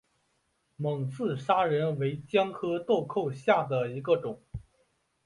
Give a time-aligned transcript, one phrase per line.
[0.77, 4.41] 蒙自砂仁为姜科豆蔻属下的一个种。